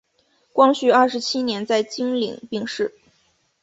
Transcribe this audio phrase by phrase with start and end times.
[0.51, 2.91] 光绪二十七年在经岭病逝。